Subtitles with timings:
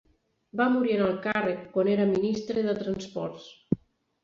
[0.61, 3.49] Va morir en el càrrec, quan era Ministre de Transports.